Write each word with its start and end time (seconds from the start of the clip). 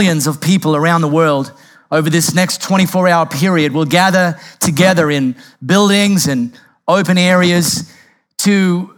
millions 0.00 0.28
of 0.28 0.40
people 0.40 0.76
around 0.76 1.00
the 1.00 1.08
world 1.08 1.52
over 1.90 2.08
this 2.08 2.32
next 2.32 2.62
24 2.62 3.08
hour 3.08 3.26
period 3.26 3.72
will 3.72 3.84
gather 3.84 4.38
together 4.60 5.10
in 5.10 5.34
buildings 5.66 6.28
and 6.28 6.56
open 6.86 7.18
areas 7.18 7.92
to 8.36 8.94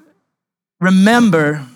remember 0.79 1.67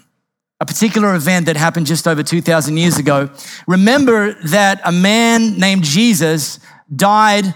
a 0.60 0.66
particular 0.66 1.14
event 1.14 1.46
that 1.46 1.56
happened 1.56 1.86
just 1.86 2.06
over 2.06 2.22
2,000 2.22 2.76
years 2.76 2.98
ago. 2.98 3.30
Remember 3.66 4.34
that 4.48 4.82
a 4.84 4.92
man 4.92 5.58
named 5.58 5.84
Jesus 5.84 6.60
died 6.94 7.54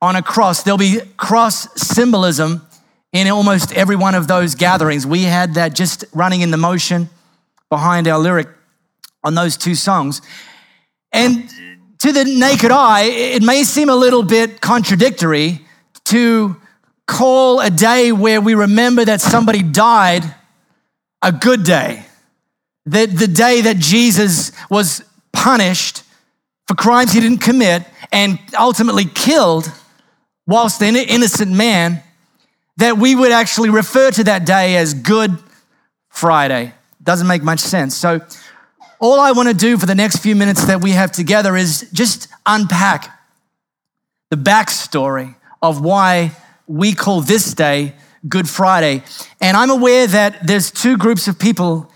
on 0.00 0.14
a 0.14 0.22
cross. 0.22 0.62
There'll 0.62 0.78
be 0.78 1.00
cross 1.16 1.66
symbolism 1.74 2.64
in 3.12 3.26
almost 3.26 3.72
every 3.72 3.96
one 3.96 4.14
of 4.14 4.28
those 4.28 4.54
gatherings. 4.54 5.08
We 5.08 5.24
had 5.24 5.54
that 5.54 5.74
just 5.74 6.04
running 6.14 6.42
in 6.42 6.52
the 6.52 6.56
motion 6.56 7.10
behind 7.68 8.06
our 8.06 8.20
lyric 8.20 8.46
on 9.24 9.34
those 9.34 9.56
two 9.56 9.74
songs. 9.74 10.22
And 11.12 11.48
to 11.98 12.12
the 12.12 12.24
naked 12.24 12.70
eye, 12.70 13.04
it 13.04 13.42
may 13.42 13.64
seem 13.64 13.88
a 13.88 13.96
little 13.96 14.22
bit 14.22 14.60
contradictory 14.60 15.60
to 16.04 16.56
call 17.06 17.60
a 17.60 17.70
day 17.70 18.12
where 18.12 18.40
we 18.40 18.54
remember 18.54 19.04
that 19.04 19.20
somebody 19.20 19.62
died 19.62 20.22
a 21.22 21.32
good 21.32 21.64
day. 21.64 22.04
That 22.86 23.16
the 23.16 23.26
day 23.26 23.60
that 23.62 23.76
Jesus 23.76 24.52
was 24.70 25.04
punished 25.32 26.02
for 26.66 26.74
crimes 26.74 27.12
he 27.12 27.20
didn't 27.20 27.38
commit 27.38 27.84
and 28.12 28.38
ultimately 28.58 29.04
killed 29.04 29.70
whilst 30.46 30.82
an 30.82 30.96
innocent 30.96 31.52
man, 31.52 32.02
that 32.76 32.96
we 32.96 33.14
would 33.14 33.32
actually 33.32 33.70
refer 33.70 34.10
to 34.10 34.24
that 34.24 34.46
day 34.46 34.76
as 34.76 34.94
Good 34.94 35.36
Friday. 36.08 36.72
Doesn't 37.02 37.26
make 37.26 37.42
much 37.42 37.60
sense. 37.60 37.96
So, 37.96 38.20
all 39.00 39.18
I 39.18 39.32
want 39.32 39.48
to 39.48 39.54
do 39.54 39.78
for 39.78 39.86
the 39.86 39.94
next 39.94 40.18
few 40.18 40.36
minutes 40.36 40.66
that 40.66 40.82
we 40.82 40.92
have 40.92 41.10
together 41.10 41.56
is 41.56 41.88
just 41.92 42.28
unpack 42.44 43.18
the 44.28 44.36
backstory 44.36 45.34
of 45.62 45.80
why 45.80 46.32
we 46.66 46.94
call 46.94 47.22
this 47.22 47.54
day 47.54 47.94
Good 48.28 48.48
Friday. 48.48 49.02
And 49.40 49.56
I'm 49.56 49.70
aware 49.70 50.06
that 50.06 50.46
there's 50.46 50.70
two 50.70 50.98
groups 50.98 51.26
of 51.26 51.38
people 51.38 51.90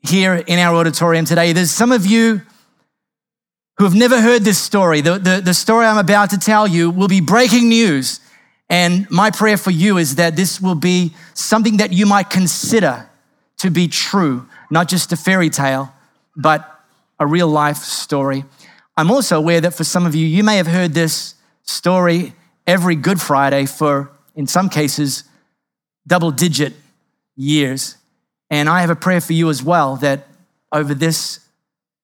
here 0.00 0.34
in 0.34 0.60
our 0.60 0.76
auditorium 0.76 1.24
today. 1.24 1.52
There's 1.52 1.72
some 1.72 1.90
of 1.90 2.06
you 2.06 2.42
who 3.78 3.84
have 3.84 3.94
never 3.94 4.20
heard 4.20 4.42
this 4.42 4.58
story. 4.58 5.00
The, 5.00 5.18
the, 5.18 5.42
the 5.44 5.52
story 5.52 5.84
I'm 5.84 5.98
about 5.98 6.30
to 6.30 6.38
tell 6.38 6.68
you 6.68 6.90
will 6.90 7.08
be 7.08 7.20
breaking 7.20 7.68
news. 7.68 8.20
And 8.70 9.10
my 9.10 9.32
prayer 9.32 9.56
for 9.56 9.72
you 9.72 9.98
is 9.98 10.14
that 10.14 10.36
this 10.36 10.60
will 10.60 10.76
be 10.76 11.12
something 11.34 11.78
that 11.78 11.92
you 11.92 12.06
might 12.06 12.30
consider 12.30 13.10
to 13.58 13.70
be 13.70 13.88
true, 13.88 14.48
not 14.70 14.88
just 14.88 15.12
a 15.12 15.16
fairy 15.16 15.50
tale, 15.50 15.92
but 16.36 16.80
a 17.18 17.26
real 17.26 17.48
life 17.48 17.78
story. 17.78 18.44
I'm 18.96 19.10
also 19.10 19.38
aware 19.38 19.60
that 19.60 19.74
for 19.74 19.84
some 19.84 20.06
of 20.06 20.14
you, 20.14 20.26
you 20.26 20.44
may 20.44 20.56
have 20.56 20.66
heard 20.66 20.94
this 20.94 21.34
story 21.62 22.34
every 22.66 22.94
Good 22.94 23.20
Friday 23.20 23.66
for, 23.66 24.10
in 24.34 24.46
some 24.46 24.68
cases, 24.68 25.24
double 26.06 26.30
digit 26.30 26.74
years. 27.36 27.96
And 28.50 28.68
I 28.68 28.80
have 28.80 28.90
a 28.90 28.96
prayer 28.96 29.20
for 29.20 29.32
you 29.32 29.50
as 29.50 29.62
well 29.62 29.96
that 29.96 30.26
over 30.72 30.94
this 30.94 31.40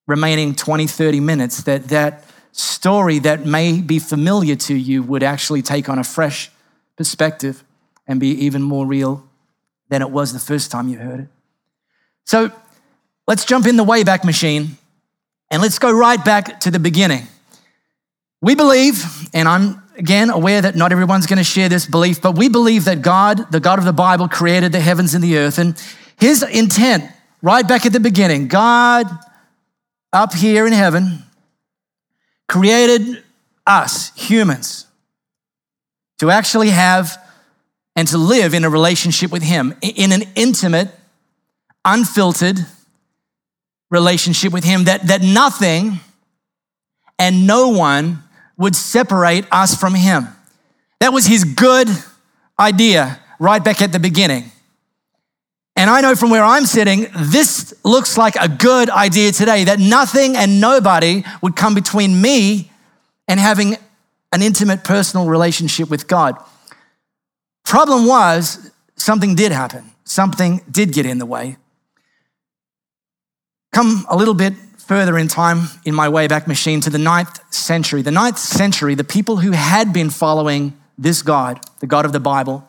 remaining 0.07 0.55
20, 0.55 0.87
30 0.87 1.21
minutes, 1.21 1.63
that 1.65 1.85
that 1.89 2.25
story 2.53 3.19
that 3.21 3.47
may 3.47 3.81
be 3.81 3.99
familiar 3.99 4.57
to 4.57 4.75
you 4.75 5.03
would 5.03 5.23
actually 5.23 5.63
take 5.63 5.89
on 5.89 5.99
a 5.99 6.05
fresh 6.05 6.51
perspective 6.97 7.65
and 8.07 8.21
be 8.21 8.29
even 8.29 8.63
more 8.63 8.87
real 8.87 9.27
than 9.89 10.03
it 10.03 10.11
was 10.11 10.33
the 10.33 10.39
first 10.39 10.71
time 10.71 10.89
you 10.89 10.99
heard 10.99 11.21
it. 11.21 11.29
So 12.25 12.53
let's 13.27 13.45
jump 13.45 13.67
in 13.67 13.77
the 13.77 13.85
Wayback 13.85 14.25
Machine 14.25 14.77
and 15.51 15.63
let's 15.63 15.79
go 15.79 15.93
right 15.93 16.23
back 16.25 16.61
to 16.61 16.71
the 16.71 16.79
beginning. 16.79 17.27
We 18.41 18.55
believe, 18.55 19.05
and 19.33 19.49
I'm 19.49 19.83
again 19.97 20.31
aware 20.31 20.61
that 20.61 20.75
not 20.75 20.93
everyone's 20.93 21.27
going 21.27 21.39
to 21.39 21.45
share 21.45 21.69
this 21.69 21.87
belief, 21.87 22.21
but 22.21 22.37
we 22.37 22.49
believe 22.49 22.87
that 22.87 23.03
God, 23.03 23.53
the 23.53 23.61
God 23.61 23.79
of 23.79 23.85
the 23.85 23.93
Bible, 23.93 24.29
created 24.29 24.73
the 24.73 24.81
heavens 24.81 25.15
and 25.15 25.23
the 25.23 25.39
earth. 25.39 25.59
And 25.59 25.81
his 26.19 26.43
intent, 26.43 27.05
right 27.41 27.67
back 27.67 27.87
at 27.87 27.93
the 27.93 28.01
beginning, 28.01 28.49
God 28.49 29.07
up 30.13 30.35
here 30.35 30.67
in 30.67 30.73
heaven 30.73 31.23
created 32.49 33.23
us, 33.67 34.13
humans, 34.15 34.87
to 36.19 36.31
actually 36.31 36.71
have 36.71 37.19
and 37.97 38.09
to 38.09 38.19
live 38.19 38.55
in 38.55 38.65
a 38.65 38.71
relationship 38.71 39.31
with 39.31 39.43
Him, 39.43 39.75
in 39.83 40.13
an 40.13 40.23
intimate, 40.35 40.89
unfiltered 41.85 42.59
relationship 43.93 44.53
with 44.53 44.65
Him, 44.65 44.85
that, 44.85 45.07
that 45.07 45.23
nothing 45.23 46.01
and 47.19 47.47
no 47.47 47.69
one 47.69 48.25
would 48.57 48.75
separate 48.75 49.45
us 49.53 49.77
from 49.77 49.95
Him. 49.95 50.27
That 50.99 51.13
was 51.13 51.27
His 51.27 51.45
good 51.45 51.89
idea 52.59 53.21
right 53.39 53.63
back 53.63 53.83
at 53.83 53.93
the 53.93 54.01
beginning. 54.01 54.51
And 55.77 55.89
I 55.89 56.01
know 56.01 56.15
from 56.15 56.31
where 56.31 56.45
I'm 56.45 56.67
sitting, 56.67 57.07
this 57.17 57.75
looks 57.85 58.19
like 58.19 58.37
a 58.37 58.49
good 58.49 58.91
idea 58.91 59.33
today 59.33 59.65
that 59.65 59.79
nothing 59.79 60.37
and 60.37 60.61
nobody 60.61 61.25
would 61.43 61.57
come 61.57 61.75
between 61.75 62.21
me 62.21 62.71
and 63.29 63.39
having 63.39 63.77
an 64.33 64.43
intimate 64.43 64.85
personal 64.85 65.27
relationship 65.27 65.91
with 65.91 66.09
God. 66.09 66.37
Problem 67.65 68.07
was, 68.07 68.71
something 68.97 69.35
did 69.35 69.53
happen. 69.53 69.91
Something 70.05 70.61
did 70.71 70.93
get 70.93 71.07
in 71.07 71.19
the 71.19 71.27
way. 71.27 71.57
Come 73.73 74.05
a 74.11 74.17
little 74.17 74.35
bit 74.35 74.55
further 74.77 75.17
in 75.17 75.29
time 75.29 75.69
in 75.87 75.95
my 75.95 76.09
Wayback 76.09 76.47
Machine 76.47 76.81
to 76.83 76.91
the 76.91 76.99
ninth 76.99 77.41
century. 77.53 78.03
The 78.03 78.11
ninth 78.11 78.39
century, 78.39 78.95
the 78.95 79.05
people 79.05 79.39
who 79.39 79.53
had 79.53 79.93
been 79.93 80.11
following 80.11 80.79
this 80.99 81.23
God, 81.23 81.65
the 81.81 81.87
God 81.87 82.05
of 82.05 82.13
the 82.13 82.21
Bible, 82.21 82.69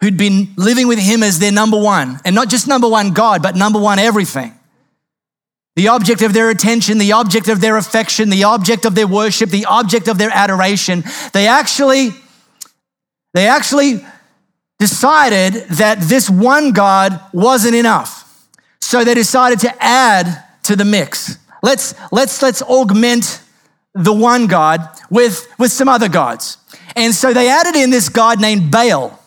who'd 0.00 0.16
been 0.16 0.48
living 0.56 0.88
with 0.88 0.98
him 0.98 1.22
as 1.22 1.38
their 1.38 1.52
number 1.52 1.78
one, 1.78 2.18
and 2.24 2.34
not 2.34 2.48
just 2.48 2.66
number 2.66 2.88
one 2.88 3.12
God, 3.12 3.42
but 3.42 3.56
number 3.56 3.78
one 3.78 3.98
everything. 3.98 4.54
The 5.76 5.88
object 5.88 6.22
of 6.22 6.32
their 6.32 6.50
attention, 6.50 6.98
the 6.98 7.12
object 7.12 7.48
of 7.48 7.60
their 7.60 7.76
affection, 7.76 8.30
the 8.30 8.44
object 8.44 8.86
of 8.86 8.94
their 8.94 9.06
worship, 9.06 9.50
the 9.50 9.66
object 9.66 10.08
of 10.08 10.18
their 10.18 10.30
adoration. 10.32 11.04
They 11.32 11.46
actually, 11.46 12.10
they 13.34 13.48
actually 13.48 14.04
decided 14.78 15.54
that 15.70 16.00
this 16.00 16.30
one 16.30 16.72
God 16.72 17.20
wasn't 17.32 17.74
enough. 17.74 18.23
So 18.84 19.02
they 19.02 19.14
decided 19.14 19.60
to 19.60 19.74
add 19.82 20.44
to 20.64 20.76
the 20.76 20.84
mix. 20.84 21.38
Let's, 21.62 21.94
let's, 22.12 22.42
let's 22.42 22.60
augment 22.60 23.42
the 23.94 24.12
one 24.12 24.46
God 24.46 24.86
with, 25.08 25.48
with 25.58 25.72
some 25.72 25.88
other 25.88 26.10
gods. 26.10 26.58
And 26.94 27.14
so 27.14 27.32
they 27.32 27.48
added 27.48 27.76
in 27.76 27.88
this 27.88 28.10
God 28.10 28.42
named 28.42 28.70
Baal. 28.70 29.18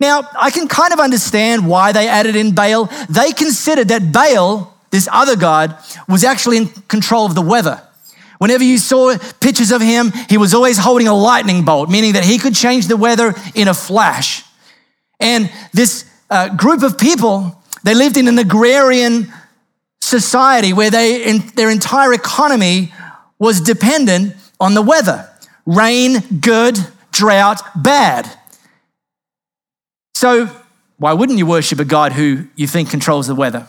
Now, 0.00 0.28
I 0.36 0.50
can 0.50 0.66
kind 0.66 0.92
of 0.92 0.98
understand 0.98 1.68
why 1.68 1.92
they 1.92 2.08
added 2.08 2.34
in 2.34 2.52
Baal. 2.52 2.90
They 3.08 3.30
considered 3.30 3.88
that 3.88 4.10
Baal, 4.12 4.76
this 4.90 5.08
other 5.12 5.36
god, 5.36 5.78
was 6.08 6.24
actually 6.24 6.56
in 6.56 6.66
control 6.88 7.26
of 7.26 7.36
the 7.36 7.42
weather. 7.42 7.80
Whenever 8.38 8.64
you 8.64 8.76
saw 8.76 9.16
pictures 9.40 9.70
of 9.70 9.80
him, 9.80 10.10
he 10.28 10.36
was 10.36 10.52
always 10.52 10.78
holding 10.78 11.06
a 11.06 11.14
lightning 11.14 11.64
bolt, 11.64 11.88
meaning 11.88 12.14
that 12.14 12.24
he 12.24 12.38
could 12.38 12.56
change 12.56 12.88
the 12.88 12.96
weather 12.96 13.34
in 13.54 13.68
a 13.68 13.74
flash. 13.74 14.42
And 15.20 15.48
this 15.72 16.10
uh, 16.28 16.54
group 16.56 16.82
of 16.82 16.98
people, 16.98 17.62
they 17.82 17.94
lived 17.94 18.16
in 18.16 18.28
an 18.28 18.38
agrarian 18.38 19.32
society 20.00 20.72
where 20.72 20.90
they, 20.90 21.38
their 21.38 21.70
entire 21.70 22.12
economy 22.12 22.92
was 23.38 23.60
dependent 23.60 24.34
on 24.60 24.74
the 24.74 24.82
weather. 24.82 25.28
Rain, 25.66 26.20
good, 26.40 26.78
drought, 27.12 27.60
bad. 27.74 28.30
So, 30.14 30.48
why 30.98 31.12
wouldn't 31.12 31.38
you 31.38 31.46
worship 31.46 31.78
a 31.78 31.84
God 31.84 32.12
who 32.12 32.46
you 32.56 32.66
think 32.66 32.90
controls 32.90 33.26
the 33.26 33.34
weather? 33.34 33.66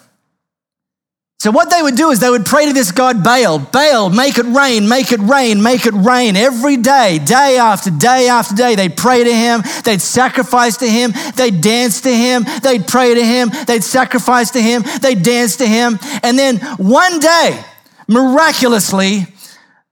So, 1.40 1.52
what 1.52 1.70
they 1.70 1.84
would 1.84 1.96
do 1.96 2.10
is 2.10 2.20
they 2.20 2.32
would 2.32 2.48
pray 2.48 2.66
to 2.66 2.74
this 2.74 2.92
God 2.92 3.24
Baal 3.24 3.60
Baal, 3.60 4.10
make 4.10 4.40
it 4.40 4.46
rain, 4.46 4.88
make 4.88 5.12
it 5.12 5.20
rain, 5.20 5.62
make 5.62 5.86
it 5.86 5.94
rain 5.94 6.36
every 6.36 6.78
day, 6.78 7.20
day 7.20 7.60
after 7.60 7.92
day 7.92 8.28
after 8.28 8.56
day. 8.56 8.74
They'd 8.74 8.98
pray 8.98 9.24
to 9.24 9.32
him, 9.32 9.62
they'd 9.84 10.02
sacrifice 10.02 10.78
to 10.78 10.90
him, 10.90 11.14
they'd 11.36 11.62
dance 11.62 12.02
to 12.02 12.10
him, 12.10 12.44
they'd 12.64 12.88
pray 12.88 13.14
to 13.14 13.24
him, 13.24 13.52
they'd 13.68 13.84
sacrifice 13.84 14.50
to 14.52 14.62
him, 14.62 14.84
they'd 15.02 15.22
dance 15.22 15.58
to 15.58 15.68
him. 15.68 16.00
And 16.24 16.40
then 16.40 16.58
one 16.78 17.20
day, 17.20 17.64
miraculously, 18.08 19.28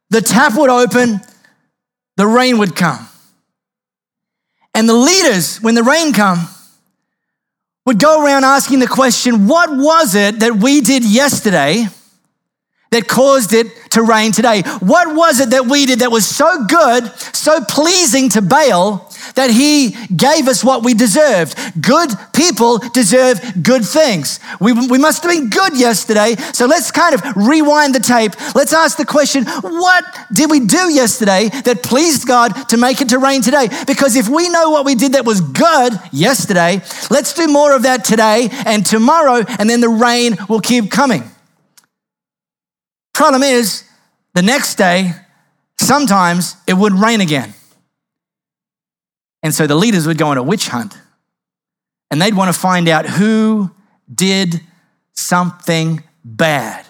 the 0.09 0.21
tap 0.21 0.57
would 0.57 0.71
open, 0.71 1.21
the 2.17 2.25
rain 2.25 2.57
would 2.57 2.75
come. 2.75 3.07
And 4.73 4.89
the 4.89 4.95
leaders, 4.95 5.57
when 5.57 5.75
the 5.75 5.83
rain 5.83 6.11
come, 6.11 6.47
would 7.85 7.99
go 7.99 8.23
around 8.23 8.43
asking 8.43 8.79
the 8.79 8.87
question, 8.87 9.47
what 9.47 9.69
was 9.69 10.15
it 10.15 10.39
that 10.39 10.55
we 10.55 10.81
did 10.81 11.05
yesterday 11.05 11.85
that 12.91 13.07
caused 13.07 13.53
it 13.53 13.67
to 13.91 14.01
rain 14.01 14.31
today? 14.31 14.61
What 14.79 15.15
was 15.15 15.39
it 15.39 15.51
that 15.51 15.67
we 15.67 15.85
did 15.85 15.99
that 15.99 16.11
was 16.11 16.25
so 16.25 16.65
good, 16.65 17.11
so 17.35 17.63
pleasing 17.65 18.29
to 18.29 18.41
Baal, 18.41 19.11
that 19.33 19.49
He 19.49 19.95
gave 20.15 20.47
us 20.47 20.63
what 20.63 20.83
we 20.83 20.93
deserved. 20.93 21.57
Good 21.81 22.11
people 22.33 22.77
deserve 22.77 23.41
good 23.61 23.83
things. 23.83 24.39
We, 24.59 24.73
we 24.73 24.97
must 24.97 25.23
have 25.23 25.31
been 25.31 25.49
good 25.49 25.77
yesterday, 25.77 26.35
so 26.53 26.65
let's 26.65 26.91
kind 26.91 27.15
of 27.15 27.21
rewind 27.35 27.95
the 27.95 27.99
tape. 27.99 28.33
Let's 28.55 28.73
ask 28.73 28.97
the 28.97 29.05
question 29.05 29.45
what 29.45 30.05
did 30.33 30.49
we 30.49 30.59
do 30.61 30.89
yesterday 30.93 31.49
that 31.63 31.83
pleased 31.83 32.27
God 32.27 32.69
to 32.69 32.77
make 32.77 33.01
it 33.01 33.09
to 33.09 33.19
rain 33.19 33.41
today? 33.41 33.69
Because 33.87 34.15
if 34.15 34.29
we 34.29 34.49
know 34.49 34.69
what 34.69 34.85
we 34.85 34.95
did 34.95 35.13
that 35.13 35.25
was 35.25 35.41
good 35.41 35.93
yesterday, 36.11 36.81
let's 37.09 37.33
do 37.33 37.47
more 37.47 37.75
of 37.75 37.83
that 37.83 38.03
today 38.03 38.49
and 38.65 38.85
tomorrow, 38.85 39.43
and 39.59 39.69
then 39.69 39.81
the 39.81 39.89
rain 39.89 40.37
will 40.49 40.61
keep 40.61 40.91
coming. 40.91 41.23
Problem 43.13 43.43
is, 43.43 43.83
the 44.33 44.41
next 44.41 44.75
day, 44.75 45.13
sometimes 45.79 46.57
it 46.67 46.73
would 46.73 46.93
rain 46.93 47.21
again. 47.21 47.53
And 49.45 49.53
so 49.53 49.67
the 49.67 49.75
leaders 49.75 50.07
would 50.07 50.17
go 50.17 50.29
on 50.29 50.39
a 50.39 50.43
witch 50.43 50.69
hunt 50.69 50.97
and 52.09 52.19
they'd 52.19 52.33
want 52.33 52.51
to 52.51 52.59
find 52.59 52.89
out 52.89 53.05
who 53.05 53.69
did 54.11 54.59
something 55.13 56.03
bad. 56.23 56.83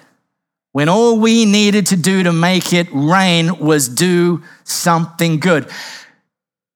When 0.71 0.87
all 0.87 1.19
we 1.19 1.43
needed 1.43 1.87
to 1.87 1.97
do 1.97 2.23
to 2.23 2.31
make 2.31 2.71
it 2.71 2.87
rain 2.93 3.59
was 3.59 3.89
do 3.89 4.41
something 4.63 5.41
good. 5.41 5.69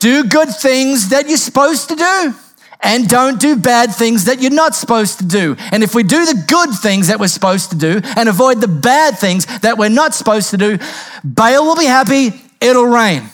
Do 0.02 0.26
good 0.26 0.50
things 0.50 1.12
that 1.12 1.30
you're 1.30 1.38
supposed 1.38 1.88
to 1.88 1.96
do 1.96 2.34
and 2.82 3.08
don't 3.08 3.40
do 3.40 3.56
bad 3.56 3.96
things 3.96 4.26
that 4.26 4.42
you're 4.42 4.52
not 4.52 4.76
supposed 4.76 5.20
to 5.20 5.26
do. 5.26 5.56
And 5.72 5.82
if 5.82 5.96
we 5.96 6.04
do 6.04 6.26
the 6.26 6.44
good 6.46 6.72
things 6.72 7.08
that 7.08 7.22
we're 7.22 7.28
supposed 7.30 7.70
to 7.70 7.78
do 7.78 8.02
and 8.18 8.28
avoid 8.28 8.60
the 8.60 8.68
bad 8.68 9.18
things 9.18 9.46
that 9.62 9.78
we're 9.78 9.88
not 9.88 10.14
supposed 10.14 10.50
to 10.50 10.58
do, 10.58 10.78
Baal 11.24 11.64
will 11.64 11.78
be 11.78 11.86
happy, 11.86 12.32
it'll 12.60 12.84
rain. 12.84 13.30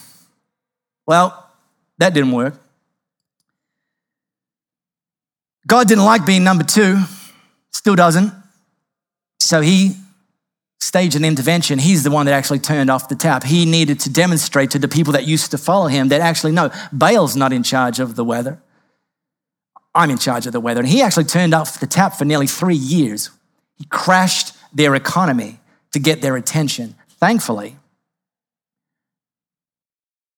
Well, 1.08 1.42
that 1.98 2.14
didn't 2.14 2.32
work. 2.32 2.60
God 5.68 5.88
didn't 5.88 6.06
like 6.06 6.26
being 6.26 6.44
number 6.44 6.64
two, 6.64 7.00
still 7.72 7.96
doesn't. 7.96 8.32
So 9.40 9.62
he 9.62 9.96
staged 10.80 11.16
an 11.16 11.26
intervention. 11.26 11.80
He's 11.80 12.04
the 12.04 12.12
one 12.12 12.26
that 12.28 12.34
actually 12.34 12.60
turned 12.60 12.90
off 12.90 13.10
the 13.10 13.16
tap. 13.16 13.44
He 13.44 13.66
needed 13.66 14.00
to 14.02 14.10
demonstrate 14.10 14.72
to 14.72 14.80
the 14.80 14.88
people 14.88 15.14
that 15.14 15.26
used 15.26 15.52
to 15.52 15.58
follow 15.58 15.88
him 15.88 16.10
that 16.10 16.22
actually, 16.22 16.52
no, 16.52 16.72
Baal's 16.92 17.36
not 17.36 17.52
in 17.52 17.64
charge 17.64 18.00
of 18.00 18.16
the 18.16 18.24
weather. 18.24 18.62
I'm 19.96 20.12
in 20.12 20.18
charge 20.18 20.46
of 20.46 20.54
the 20.54 20.60
weather. 20.60 20.82
And 20.82 20.90
he 20.90 21.02
actually 21.02 21.24
turned 21.24 21.54
off 21.54 21.80
the 21.80 21.88
tap 21.88 22.16
for 22.16 22.26
nearly 22.26 22.48
three 22.48 22.76
years. 22.76 23.32
He 23.78 23.86
crashed 23.86 24.54
their 24.74 24.94
economy 24.94 25.60
to 25.94 26.00
get 26.00 26.22
their 26.22 26.36
attention. 26.36 26.96
Thankfully, 27.20 27.78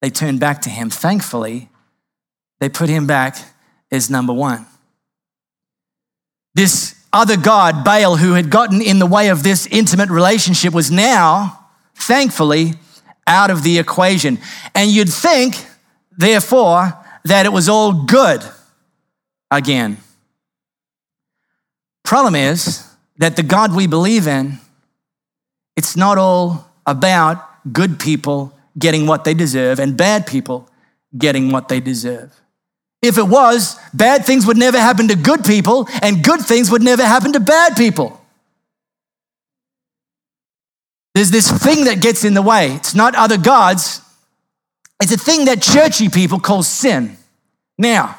they 0.02 0.10
turned 0.10 0.40
back 0.40 0.62
to 0.62 0.70
him. 0.70 0.90
Thankfully, 0.90 1.70
they 2.60 2.70
put 2.70 2.90
him 2.90 3.08
back 3.08 3.38
as 3.92 4.10
number 4.10 4.34
one. 4.34 4.66
This 6.56 6.96
other 7.14 7.38
God, 7.38 7.84
Baal, 7.84 8.18
who 8.18 8.34
had 8.34 8.50
gotten 8.50 8.82
in 8.82 9.00
the 9.00 9.06
way 9.06 9.30
of 9.30 9.44
this 9.44 9.68
intimate 9.68 10.10
relationship, 10.10 10.74
was 10.74 10.92
now, 10.92 11.68
thankfully, 11.96 12.74
out 13.26 13.52
of 13.52 13.64
the 13.64 13.78
equation. 13.78 14.40
And 14.74 14.90
you'd 14.90 15.10
think, 15.10 15.56
therefore, 16.18 16.94
that 17.26 17.46
it 17.46 17.54
was 17.54 17.70
all 17.70 18.06
good 18.06 18.42
again. 19.52 19.98
Problem 22.04 22.36
is 22.36 22.88
that 23.18 23.36
the 23.36 23.44
God 23.44 23.76
we 23.76 23.88
believe 23.88 24.28
in, 24.28 24.60
it's 25.76 25.96
not 25.96 26.18
all 26.18 26.72
about 26.86 27.44
good 27.74 28.00
people 28.00 28.57
getting 28.78 29.08
what 29.08 29.24
they 29.24 29.34
deserve 29.34 29.80
and 29.80 29.98
bad 29.98 30.28
people 30.28 30.70
getting 31.18 31.52
what 31.52 31.68
they 31.68 31.80
deserve. 31.80 32.34
If 33.02 33.18
it 33.18 33.28
was, 33.28 33.80
bad 33.94 34.26
things 34.26 34.46
would 34.46 34.58
never 34.58 34.80
happen 34.80 35.08
to 35.10 35.16
good 35.16 35.46
people 35.46 35.88
and 36.02 36.24
good 36.24 36.42
things 36.42 36.72
would 36.72 36.82
never 36.82 37.04
happen 37.04 37.34
to 37.34 37.40
bad 37.40 37.76
people. 37.76 38.20
There's 41.14 41.32
this 41.32 41.52
thing 41.52 41.86
that 41.86 42.02
gets 42.02 42.24
in 42.24 42.34
the 42.34 42.42
way. 42.42 42.74
It's 42.74 42.94
not 42.94 43.16
other 43.16 43.38
gods, 43.38 44.02
it's 45.02 45.12
a 45.12 45.18
thing 45.18 45.46
that 45.46 45.62
churchy 45.62 46.10
people 46.10 46.40
call 46.40 46.64
sin. 46.64 47.18
Now, 47.78 48.18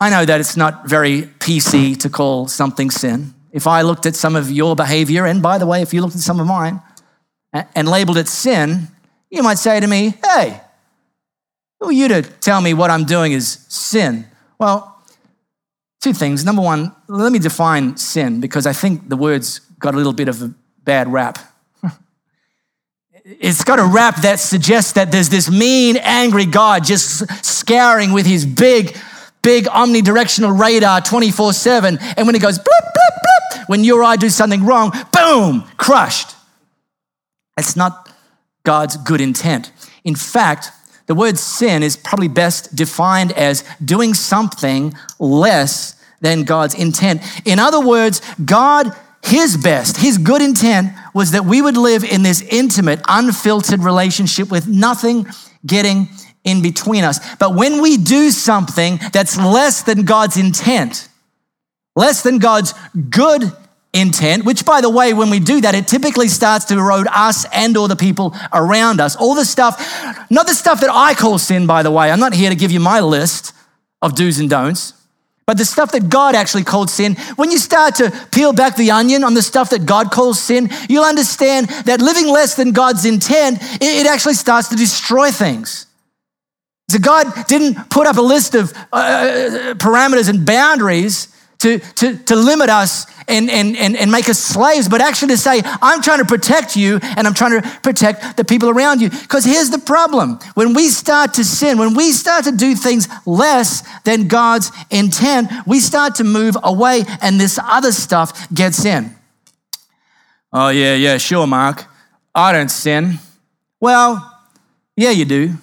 I 0.00 0.10
know 0.10 0.24
that 0.24 0.40
it's 0.40 0.56
not 0.56 0.88
very 0.88 1.22
PC 1.22 1.98
to 2.00 2.08
call 2.08 2.48
something 2.48 2.90
sin. 2.90 3.34
If 3.52 3.66
I 3.66 3.82
looked 3.82 4.06
at 4.06 4.16
some 4.16 4.34
of 4.34 4.50
your 4.50 4.74
behavior, 4.74 5.26
and 5.26 5.42
by 5.42 5.58
the 5.58 5.66
way, 5.66 5.82
if 5.82 5.92
you 5.92 6.00
looked 6.00 6.14
at 6.14 6.20
some 6.20 6.40
of 6.40 6.46
mine 6.46 6.80
and 7.52 7.88
labeled 7.88 8.16
it 8.16 8.28
sin, 8.28 8.88
you 9.30 9.42
might 9.42 9.58
say 9.58 9.78
to 9.78 9.86
me, 9.86 10.14
hey, 10.24 10.60
who 11.78 11.88
are 11.88 11.92
you 11.92 12.08
to 12.08 12.22
tell 12.22 12.60
me 12.60 12.74
what 12.74 12.90
I'm 12.90 13.04
doing 13.04 13.32
is 13.32 13.64
sin? 13.68 14.26
Well, 14.58 15.02
two 16.00 16.12
things. 16.12 16.44
Number 16.44 16.62
one, 16.62 16.94
let 17.08 17.32
me 17.32 17.38
define 17.38 17.96
sin 17.96 18.40
because 18.40 18.66
I 18.66 18.72
think 18.72 19.08
the 19.08 19.16
word's 19.16 19.60
got 19.78 19.94
a 19.94 19.96
little 19.96 20.12
bit 20.12 20.28
of 20.28 20.42
a 20.42 20.52
bad 20.84 21.10
rap. 21.10 21.38
it's 23.24 23.64
got 23.64 23.78
a 23.78 23.84
rap 23.84 24.22
that 24.22 24.40
suggests 24.40 24.92
that 24.92 25.12
there's 25.12 25.28
this 25.28 25.50
mean, 25.50 25.96
angry 25.96 26.44
God 26.44 26.84
just 26.84 27.26
scouring 27.44 28.12
with 28.12 28.26
his 28.26 28.44
big, 28.44 28.96
big 29.42 29.64
omnidirectional 29.66 30.58
radar 30.58 31.00
24 31.00 31.52
7. 31.52 31.98
And 32.16 32.26
when 32.26 32.34
it 32.34 32.42
goes 32.42 32.58
bloop, 32.58 32.64
bloop, 32.64 33.56
bloop, 33.56 33.68
when 33.68 33.84
you 33.84 33.98
or 33.98 34.04
I 34.04 34.16
do 34.16 34.28
something 34.28 34.66
wrong, 34.66 34.92
boom, 35.12 35.64
crushed. 35.76 36.34
It's 37.56 37.76
not 37.76 38.09
God's 38.70 38.96
good 38.98 39.20
intent. 39.20 39.72
In 40.04 40.14
fact, 40.14 40.70
the 41.06 41.14
word 41.16 41.36
sin 41.40 41.82
is 41.82 41.96
probably 41.96 42.28
best 42.28 42.76
defined 42.76 43.32
as 43.32 43.64
doing 43.84 44.14
something 44.14 44.94
less 45.18 46.00
than 46.20 46.44
God's 46.44 46.76
intent. 46.76 47.20
In 47.44 47.58
other 47.58 47.84
words, 47.84 48.22
God, 48.44 48.96
his 49.24 49.56
best, 49.56 49.96
his 49.96 50.18
good 50.18 50.40
intent 50.40 50.92
was 51.12 51.32
that 51.32 51.44
we 51.44 51.60
would 51.60 51.76
live 51.76 52.04
in 52.04 52.22
this 52.22 52.42
intimate, 52.42 53.00
unfiltered 53.08 53.80
relationship 53.80 54.52
with 54.52 54.68
nothing 54.68 55.26
getting 55.66 56.08
in 56.44 56.62
between 56.62 57.02
us. 57.02 57.18
But 57.38 57.56
when 57.56 57.82
we 57.82 57.96
do 57.96 58.30
something 58.30 59.00
that's 59.12 59.36
less 59.36 59.82
than 59.82 60.04
God's 60.04 60.36
intent, 60.36 61.08
less 61.96 62.22
than 62.22 62.38
God's 62.38 62.72
good 63.10 63.50
intent, 63.92 64.44
which 64.44 64.64
by 64.64 64.80
the 64.80 64.90
way, 64.90 65.12
when 65.12 65.30
we 65.30 65.40
do 65.40 65.60
that, 65.60 65.74
it 65.74 65.88
typically 65.88 66.28
starts 66.28 66.64
to 66.66 66.74
erode 66.78 67.08
us 67.10 67.44
and 67.52 67.76
or 67.76 67.88
the 67.88 67.96
people 67.96 68.34
around 68.52 69.00
us. 69.00 69.16
All 69.16 69.34
the 69.34 69.44
stuff, 69.44 69.78
not 70.30 70.46
the 70.46 70.54
stuff 70.54 70.80
that 70.80 70.90
I 70.90 71.14
call 71.14 71.38
sin, 71.38 71.66
by 71.66 71.82
the 71.82 71.90
way. 71.90 72.10
I'm 72.10 72.20
not 72.20 72.34
here 72.34 72.50
to 72.50 72.56
give 72.56 72.70
you 72.70 72.80
my 72.80 73.00
list 73.00 73.52
of 74.02 74.14
do's 74.14 74.38
and 74.38 74.48
don'ts. 74.48 74.94
But 75.46 75.58
the 75.58 75.64
stuff 75.64 75.90
that 75.92 76.08
God 76.08 76.36
actually 76.36 76.62
called 76.62 76.90
sin, 76.90 77.16
when 77.34 77.50
you 77.50 77.58
start 77.58 77.96
to 77.96 78.12
peel 78.30 78.52
back 78.52 78.76
the 78.76 78.92
onion 78.92 79.24
on 79.24 79.34
the 79.34 79.42
stuff 79.42 79.70
that 79.70 79.84
God 79.84 80.12
calls 80.12 80.40
sin, 80.40 80.70
you'll 80.88 81.02
understand 81.02 81.68
that 81.86 82.00
living 82.00 82.28
less 82.28 82.54
than 82.54 82.70
God's 82.70 83.04
intent, 83.04 83.58
it 83.80 84.06
actually 84.06 84.34
starts 84.34 84.68
to 84.68 84.76
destroy 84.76 85.32
things. 85.32 85.86
So 86.88 87.00
God 87.00 87.26
didn't 87.48 87.90
put 87.90 88.06
up 88.06 88.16
a 88.16 88.20
list 88.20 88.54
of 88.54 88.72
uh, 88.92 88.96
uh, 88.96 89.74
parameters 89.74 90.28
and 90.28 90.46
boundaries 90.46 91.34
to, 91.60 91.78
to, 91.78 92.16
to 92.16 92.36
limit 92.36 92.68
us 92.68 93.06
and, 93.28 93.48
and, 93.50 93.76
and, 93.76 93.96
and 93.96 94.10
make 94.10 94.28
us 94.28 94.38
slaves, 94.38 94.88
but 94.88 95.00
actually 95.00 95.28
to 95.28 95.36
say, 95.36 95.62
I'm 95.64 96.02
trying 96.02 96.18
to 96.18 96.24
protect 96.24 96.76
you 96.76 96.98
and 97.02 97.26
I'm 97.26 97.34
trying 97.34 97.60
to 97.62 97.80
protect 97.82 98.36
the 98.36 98.44
people 98.44 98.68
around 98.68 99.00
you. 99.00 99.10
Because 99.10 99.44
here's 99.44 99.70
the 99.70 99.78
problem 99.78 100.38
when 100.54 100.74
we 100.74 100.88
start 100.88 101.34
to 101.34 101.44
sin, 101.44 101.78
when 101.78 101.94
we 101.94 102.12
start 102.12 102.44
to 102.44 102.52
do 102.52 102.74
things 102.74 103.08
less 103.26 103.82
than 104.04 104.28
God's 104.28 104.70
intent, 104.90 105.50
we 105.66 105.80
start 105.80 106.16
to 106.16 106.24
move 106.24 106.56
away 106.62 107.04
and 107.22 107.40
this 107.40 107.58
other 107.62 107.92
stuff 107.92 108.52
gets 108.52 108.84
in. 108.84 109.14
Oh, 110.52 110.70
yeah, 110.70 110.94
yeah, 110.94 111.16
sure, 111.18 111.46
Mark. 111.46 111.84
I 112.34 112.52
don't 112.52 112.70
sin. 112.70 113.18
Well, 113.80 114.26
yeah, 114.96 115.10
you 115.10 115.24
do 115.24 115.54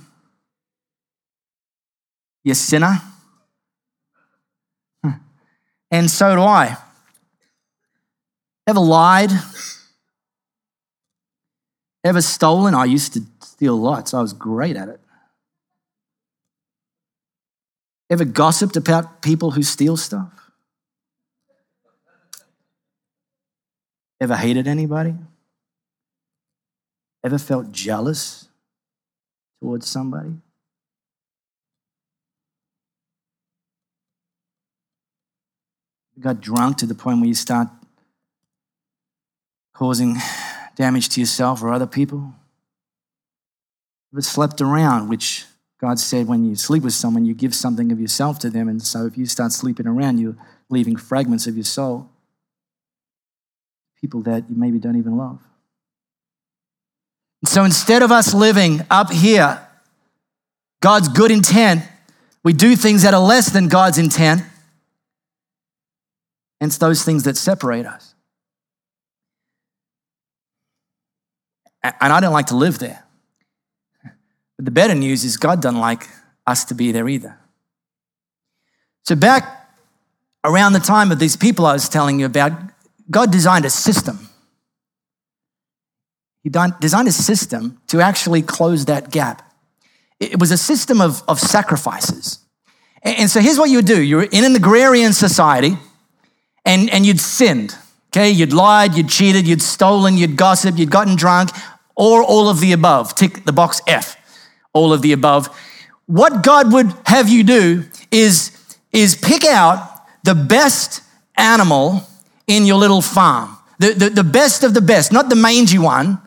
you 2.47 2.53
sinner. 2.53 3.01
And 5.91 6.11
so 6.11 6.35
do 6.35 6.41
I. 6.41 6.77
Ever 8.67 8.79
lied? 8.79 9.31
Ever 12.03 12.21
stolen? 12.21 12.73
I 12.73 12.85
used 12.85 13.13
to 13.13 13.21
steal 13.41 13.75
lots. 13.75 14.13
I 14.13 14.21
was 14.21 14.33
great 14.33 14.75
at 14.75 14.89
it. 14.89 14.99
Ever 18.09 18.25
gossiped 18.25 18.77
about 18.77 19.21
people 19.21 19.51
who 19.51 19.63
steal 19.63 19.97
stuff? 19.97 20.31
Ever 24.19 24.35
hated 24.35 24.67
anybody? 24.67 25.15
Ever 27.23 27.37
felt 27.37 27.71
jealous 27.71 28.47
towards 29.61 29.87
somebody? 29.87 30.33
Got 36.19 36.41
drunk 36.41 36.77
to 36.77 36.85
the 36.85 36.95
point 36.95 37.19
where 37.19 37.27
you 37.27 37.35
start 37.35 37.67
causing 39.73 40.17
damage 40.75 41.09
to 41.09 41.19
yourself 41.19 41.61
or 41.61 41.71
other 41.71 41.87
people. 41.87 42.33
But 44.11 44.23
slept 44.23 44.61
around, 44.61 45.09
which 45.09 45.45
God 45.79 45.99
said 45.99 46.27
when 46.27 46.43
you 46.43 46.55
sleep 46.55 46.83
with 46.83 46.93
someone, 46.93 47.25
you 47.25 47.33
give 47.33 47.53
something 47.53 47.91
of 47.91 47.99
yourself 47.99 48.39
to 48.39 48.49
them. 48.49 48.67
And 48.67 48.81
so 48.81 49.05
if 49.05 49.17
you 49.17 49.25
start 49.25 49.51
sleeping 49.51 49.85
around, 49.85 50.17
you're 50.17 50.37
leaving 50.69 50.95
fragments 50.95 51.45
of 51.45 51.55
your 51.55 51.65
soul. 51.65 52.09
People 54.01 54.21
that 54.21 54.45
you 54.49 54.55
maybe 54.55 54.79
don't 54.79 54.97
even 54.97 55.17
love. 55.17 55.39
So 57.45 57.63
instead 57.63 58.01
of 58.01 58.11
us 58.11 58.33
living 58.33 58.81
up 58.89 59.11
here, 59.11 59.65
God's 60.81 61.07
good 61.09 61.31
intent, 61.31 61.83
we 62.43 62.53
do 62.53 62.75
things 62.75 63.03
that 63.03 63.13
are 63.13 63.21
less 63.21 63.49
than 63.49 63.67
God's 63.67 63.97
intent. 63.97 64.41
And 66.59 66.69
it's 66.69 66.77
those 66.77 67.03
things 67.03 67.23
that 67.23 67.37
separate 67.37 67.85
us. 67.85 68.15
And 71.83 72.11
I 72.11 72.19
don't 72.19 72.33
like 72.33 72.47
to 72.47 72.55
live 72.55 72.79
there. 72.79 73.03
But 74.03 74.65
the 74.65 74.71
better 74.71 74.95
news 74.95 75.23
is 75.23 75.37
God 75.37 75.61
doesn't 75.61 75.79
like 75.79 76.07
us 76.45 76.65
to 76.65 76.73
be 76.73 76.91
there 76.91 77.07
either. 77.07 77.37
So, 79.03 79.15
back 79.15 79.69
around 80.43 80.73
the 80.73 80.79
time 80.79 81.11
of 81.11 81.19
these 81.19 81.35
people 81.35 81.65
I 81.65 81.73
was 81.73 81.87
telling 81.87 82.19
you 82.19 82.25
about, 82.25 82.51
God 83.09 83.31
designed 83.31 83.65
a 83.65 83.69
system. 83.69 84.27
He 86.43 86.49
designed 86.49 87.07
a 87.07 87.11
system 87.11 87.81
to 87.87 88.01
actually 88.01 88.41
close 88.41 88.85
that 88.85 89.11
gap. 89.11 89.53
It 90.19 90.39
was 90.39 90.51
a 90.51 90.57
system 90.57 91.01
of, 91.01 91.21
of 91.27 91.39
sacrifices. 91.39 92.39
And 93.03 93.29
so 93.29 93.39
here's 93.39 93.59
what 93.59 93.69
you 93.69 93.77
would 93.77 93.85
do 93.85 94.01
you're 94.01 94.23
in 94.23 94.43
an 94.43 94.55
agrarian 94.55 95.13
society 95.13 95.77
and, 96.67 96.89
and 96.91 97.05
you'd 97.05 97.19
sinned. 97.19 97.75
Okay, 98.09 98.29
you'd 98.29 98.53
lied, 98.53 98.95
you'd 98.95 99.09
cheated, 99.09 99.47
you'd 99.47 99.61
stolen, 99.61 100.17
you'd 100.17 100.35
gossiped, 100.35 100.77
you'd 100.77 100.91
gotten 100.91 101.15
drunk, 101.15 101.49
or 101.95 102.23
all 102.23 102.49
of 102.49 102.59
the 102.59 102.71
above. 102.73 103.15
Tick 103.15 103.45
the 103.45 103.51
box 103.51 103.81
F 103.87 104.17
all 104.73 104.93
of 104.93 105.01
the 105.01 105.11
above. 105.11 105.49
What 106.05 106.43
God 106.43 106.71
would 106.71 106.93
have 107.05 107.29
you 107.29 107.43
do 107.43 107.83
is, 108.11 108.51
is 108.93 109.15
pick 109.15 109.43
out 109.43 110.03
the 110.23 110.35
best 110.35 111.01
animal 111.35 112.03
in 112.45 112.65
your 112.65 112.77
little 112.77 113.01
farm, 113.01 113.57
the, 113.79 113.93
the, 113.93 114.09
the 114.09 114.23
best 114.23 114.63
of 114.63 114.73
the 114.73 114.81
best, 114.81 115.11
not 115.11 115.29
the 115.29 115.35
mangy 115.35 115.79
one 115.79 116.19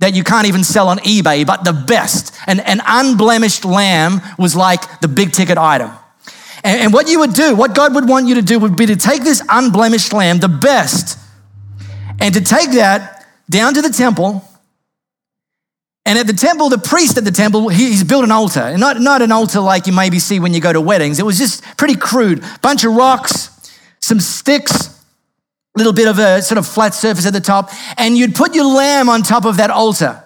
that 0.00 0.14
you 0.14 0.24
can't 0.24 0.46
even 0.46 0.64
sell 0.64 0.88
on 0.88 0.98
eBay, 0.98 1.46
but 1.46 1.64
the 1.64 1.72
best. 1.72 2.34
And 2.46 2.60
an 2.60 2.80
unblemished 2.86 3.64
lamb 3.64 4.20
was 4.38 4.56
like 4.56 5.00
the 5.00 5.08
big 5.08 5.32
ticket 5.32 5.58
item. 5.58 5.90
And, 6.64 6.80
and 6.80 6.92
what 6.92 7.08
you 7.08 7.20
would 7.20 7.32
do, 7.32 7.54
what 7.54 7.74
God 7.74 7.94
would 7.94 8.08
want 8.08 8.28
you 8.28 8.34
to 8.36 8.42
do 8.42 8.58
would 8.58 8.76
be 8.76 8.86
to 8.86 8.96
take 8.96 9.22
this 9.22 9.42
unblemished 9.48 10.12
lamb, 10.12 10.38
the 10.38 10.48
best, 10.48 11.18
and 12.20 12.34
to 12.34 12.40
take 12.40 12.72
that 12.72 13.26
down 13.48 13.74
to 13.74 13.82
the 13.82 13.90
temple 13.90 14.44
and 16.08 16.18
at 16.18 16.26
the 16.26 16.32
temple, 16.32 16.70
the 16.70 16.78
priest 16.78 17.18
at 17.18 17.24
the 17.24 17.30
temple, 17.30 17.68
he's 17.68 18.02
built 18.02 18.24
an 18.24 18.32
altar. 18.32 18.78
Not, 18.78 18.98
not 18.98 19.20
an 19.20 19.30
altar 19.30 19.60
like 19.60 19.86
you 19.86 19.92
maybe 19.92 20.18
see 20.18 20.40
when 20.40 20.54
you 20.54 20.60
go 20.60 20.72
to 20.72 20.80
weddings. 20.80 21.18
It 21.18 21.26
was 21.26 21.36
just 21.36 21.62
pretty 21.76 21.96
crude. 21.96 22.42
Bunch 22.62 22.82
of 22.84 22.94
rocks, 22.94 23.70
some 24.00 24.18
sticks, 24.18 24.72
a 25.76 25.78
little 25.78 25.92
bit 25.92 26.08
of 26.08 26.18
a 26.18 26.40
sort 26.40 26.56
of 26.56 26.66
flat 26.66 26.94
surface 26.94 27.26
at 27.26 27.34
the 27.34 27.42
top. 27.42 27.70
And 27.98 28.16
you'd 28.16 28.34
put 28.34 28.54
your 28.54 28.64
lamb 28.64 29.10
on 29.10 29.22
top 29.22 29.44
of 29.44 29.58
that 29.58 29.68
altar. 29.68 30.24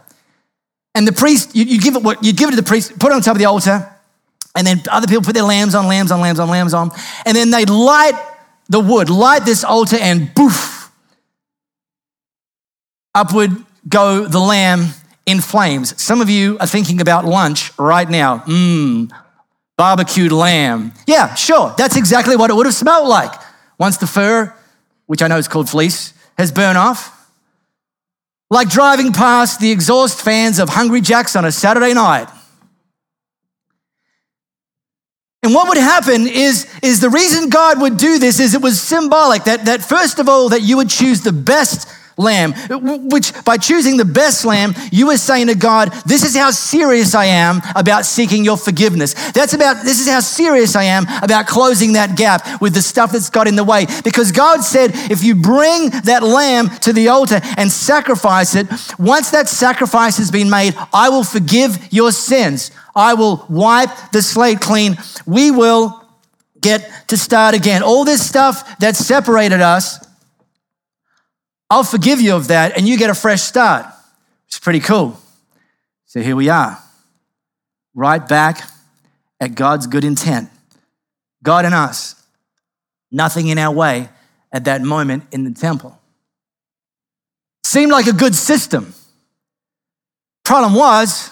And 0.94 1.04
the 1.04 1.12
priest, 1.12 1.56
you, 1.56 1.64
you 1.64 1.80
give 1.80 1.96
it 1.96 2.04
what 2.04 2.22
you 2.22 2.32
give 2.32 2.50
it 2.50 2.52
to 2.52 2.56
the 2.56 2.62
priest, 2.62 2.96
put 3.00 3.10
it 3.10 3.16
on 3.16 3.20
top 3.20 3.34
of 3.34 3.40
the 3.40 3.46
altar. 3.46 3.92
And 4.54 4.66
then 4.66 4.82
other 4.90 5.06
people 5.06 5.23
put 5.23 5.35
their 5.35 5.44
lambs 5.44 5.75
on, 5.75 5.87
lambs 5.87 6.11
on, 6.11 6.21
lambs 6.21 6.38
on, 6.38 6.49
lambs 6.49 6.75
on. 6.75 6.90
And 7.25 7.37
then 7.37 7.50
they'd 7.50 7.71
light 7.71 8.21
the 8.68 8.80
wood, 8.80 9.09
light 9.09 9.44
this 9.44 9.64
altar, 9.64 9.97
and 9.97 10.32
boof, 10.35 10.90
upward 13.14 13.50
go 13.88 14.26
the 14.26 14.38
lamb 14.38 14.88
in 15.26 15.40
flames. 15.40 16.00
Some 16.00 16.21
of 16.21 16.28
you 16.28 16.59
are 16.59 16.66
thinking 16.66 17.00
about 17.00 17.25
lunch 17.25 17.76
right 17.78 18.09
now. 18.09 18.38
Mmm, 18.38 19.11
barbecued 19.76 20.32
lamb. 20.32 20.92
Yeah, 21.06 21.35
sure. 21.35 21.75
That's 21.76 21.97
exactly 21.97 22.37
what 22.37 22.50
it 22.50 22.54
would 22.54 22.66
have 22.66 22.75
smelled 22.75 23.09
like 23.09 23.32
once 23.78 23.97
the 23.97 24.06
fur, 24.06 24.54
which 25.06 25.23
I 25.23 25.28
know 25.28 25.38
is 25.38 25.49
called 25.49 25.68
fleece, 25.68 26.14
has 26.38 26.52
burned 26.52 26.78
off. 26.78 27.18
Like 28.50 28.68
driving 28.68 29.12
past 29.12 29.61
the 29.61 29.71
exhaust 29.71 30.21
fans 30.21 30.59
of 30.59 30.68
Hungry 30.68 31.00
Jack's 31.00 31.37
on 31.37 31.44
a 31.44 31.52
Saturday 31.52 31.94
night. 31.94 32.28
And 35.44 35.54
what 35.54 35.66
would 35.66 35.76
happen 35.76 36.28
is, 36.28 36.72
is 36.84 37.00
the 37.00 37.11
reason 37.11 37.49
God 37.50 37.80
would 37.80 37.96
do 37.96 38.20
this 38.20 38.38
is 38.38 38.54
it 38.54 38.62
was 38.62 38.80
symbolic 38.80 39.42
that, 39.44 39.64
that 39.64 39.82
first 39.82 40.20
of 40.20 40.28
all, 40.28 40.50
that 40.50 40.62
you 40.62 40.76
would 40.76 40.88
choose 40.88 41.22
the 41.22 41.32
best 41.32 41.88
lamb, 42.16 42.52
which 43.11 43.32
by 43.44 43.56
choosing 43.56 43.96
the 43.96 44.04
best 44.04 44.44
lamb, 44.44 44.72
you 44.92 45.08
were 45.08 45.16
saying 45.16 45.49
to 45.49 45.56
God, 45.56 45.90
this 46.06 46.22
is 46.22 46.37
how 46.37 46.52
serious 46.52 47.16
I 47.16 47.25
am 47.25 47.61
about 47.75 48.04
seeking 48.04 48.44
your 48.44 48.56
forgiveness. 48.56 49.14
That's 49.32 49.52
about, 49.52 49.84
this 49.84 49.99
is 49.99 50.08
how 50.08 50.20
serious 50.20 50.76
I 50.76 50.84
am 50.84 51.06
about 51.22 51.49
closing 51.49 51.94
that 51.94 52.16
gap 52.16 52.61
with 52.61 52.75
the 52.75 52.82
stuff 52.82 53.11
that's 53.11 53.30
got 53.30 53.49
in 53.49 53.56
the 53.56 53.64
way. 53.64 53.87
Because 54.04 54.30
God 54.30 54.62
said, 54.62 54.92
if 55.11 55.25
you 55.25 55.34
bring 55.34 55.90
that 56.04 56.22
lamb 56.22 56.68
to 56.80 56.92
the 56.92 57.08
altar 57.08 57.40
and 57.56 57.68
sacrifice 57.68 58.54
it, 58.54 58.68
once 58.96 59.30
that 59.30 59.49
sacrifice 59.49 60.18
has 60.18 60.30
been 60.30 60.50
made, 60.50 60.76
I 60.92 61.08
will 61.08 61.25
forgive 61.25 61.92
your 61.92 62.12
sins. 62.12 62.70
I 62.94 63.14
will 63.14 63.44
wipe 63.49 64.11
the 64.12 64.22
slate 64.22 64.61
clean. 64.61 64.96
We 65.26 65.50
will 65.50 66.00
get 66.61 67.08
to 67.08 67.16
start 67.16 67.54
again. 67.54 67.82
All 67.82 68.04
this 68.04 68.26
stuff 68.26 68.78
that 68.78 68.96
separated 68.96 69.61
us 69.61 69.99
I'll 71.72 71.84
forgive 71.84 72.20
you 72.20 72.37
of 72.37 72.49
that 72.49 72.76
and 72.76 72.87
you 72.87 72.99
get 72.99 73.08
a 73.08 73.14
fresh 73.14 73.40
start. 73.40 73.87
It's 74.46 74.58
pretty 74.58 74.80
cool. 74.80 75.18
So 76.04 76.20
here 76.20 76.37
we 76.37 76.50
are, 76.50 76.78
right 77.94 78.28
back 78.28 78.68
at 79.40 79.54
God's 79.54 79.87
good 79.87 80.04
intent. 80.04 80.50
God 81.42 81.64
and 81.64 81.72
us, 81.72 82.22
nothing 83.11 83.49
in 83.49 83.56
our 83.56 83.75
way 83.75 84.11
at 84.52 84.66
that 84.66 84.82
moment 84.82 85.25
in 85.32 85.44
the 85.44 85.50
temple. 85.50 85.99
Seemed 87.64 87.90
like 87.90 88.06
a 88.06 88.12
good 88.12 88.34
system. 88.34 88.92
Problem 90.44 90.75
was, 90.75 91.30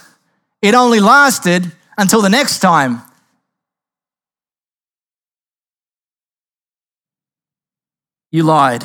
it 0.62 0.74
only 0.74 1.00
lasted 1.00 1.72
until 1.96 2.22
the 2.22 2.28
next 2.28 2.58
time. 2.60 3.02
You 8.30 8.44
lied. 8.44 8.84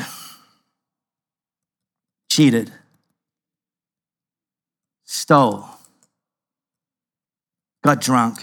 Cheated, 2.30 2.70
stole, 5.06 5.70
got 7.82 8.02
drunk, 8.02 8.40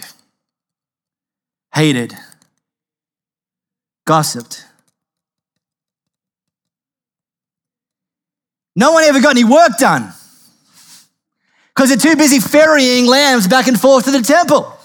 hated, 1.75 2.15
gossiped. 4.05 4.65
No 8.75 8.93
one 8.93 9.03
ever 9.03 9.21
got 9.21 9.37
any 9.37 9.43
work 9.43 9.77
done 9.77 10.11
because 11.75 11.89
they're 11.89 11.97
too 11.97 12.17
busy 12.17 12.39
ferrying 12.39 13.07
lambs 13.07 13.47
back 13.47 13.67
and 13.67 13.79
forth 13.79 14.05
to 14.05 14.11
the 14.11 14.21
temple. 14.21 14.77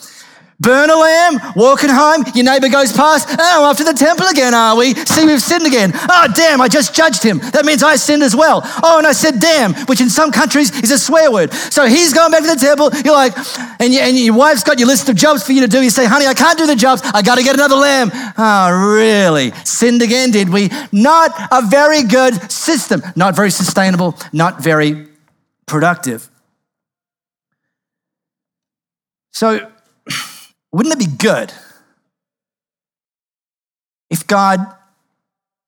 Burn 0.61 0.91
a 0.91 0.97
lamb, 0.97 1.39
walking 1.55 1.89
home, 1.89 2.25
your 2.35 2.45
neighbor 2.45 2.69
goes 2.69 2.93
past, 2.93 3.29
oh, 3.39 3.73
to 3.75 3.85
the 3.85 3.93
temple 3.93 4.27
again, 4.27 4.55
are 4.55 4.75
we? 4.75 4.93
See, 4.93 5.25
we've 5.25 5.41
sinned 5.41 5.65
again. 5.67 5.93
Oh, 5.95 6.27
damn, 6.35 6.61
I 6.61 6.67
just 6.67 6.93
judged 6.93 7.23
him. 7.23 7.39
That 7.39 7.65
means 7.65 7.85
I 7.85 7.95
sinned 7.95 8.25
as 8.25 8.35
well. 8.35 8.63
Oh, 8.83 8.99
and 8.99 9.07
I 9.07 9.13
said 9.13 9.39
damn, 9.39 9.73
which 9.87 10.01
in 10.01 10.11
some 10.11 10.33
countries 10.33 10.77
is 10.83 10.91
a 10.91 10.99
swear 10.99 11.31
word. 11.31 11.53
So 11.53 11.87
he's 11.87 12.13
going 12.13 12.33
back 12.33 12.43
to 12.43 12.49
the 12.49 12.57
temple. 12.57 12.91
You're 13.05 13.15
like, 13.15 13.35
and, 13.81 13.95
you, 13.95 14.01
and 14.01 14.19
your 14.19 14.35
wife's 14.35 14.65
got 14.65 14.81
your 14.81 14.89
list 14.89 15.09
of 15.09 15.15
jobs 15.15 15.45
for 15.45 15.53
you 15.53 15.61
to 15.61 15.69
do. 15.69 15.81
You 15.81 15.91
say, 15.91 16.07
honey, 16.07 16.27
I 16.27 16.35
can't 16.35 16.59
do 16.59 16.67
the 16.67 16.75
jobs. 16.75 17.03
I 17.05 17.23
got 17.23 17.37
to 17.37 17.45
get 17.45 17.55
another 17.55 17.77
lamb. 17.77 18.11
Oh, 18.13 18.97
really? 18.97 19.53
Sinned 19.65 20.03
again, 20.03 20.33
did 20.33 20.49
we? 20.49 20.71
Not 20.91 21.31
a 21.53 21.69
very 21.69 22.03
good 22.03 22.51
system. 22.51 23.01
Not 23.15 23.37
very 23.37 23.53
sustainable, 23.53 24.19
not 24.33 24.61
very 24.61 25.07
productive. 25.67 26.29
So, 29.39 29.71
wouldn't 30.73 30.95
it 30.95 30.99
be 30.99 31.17
good 31.17 31.53
if 34.11 34.27
God 34.27 34.59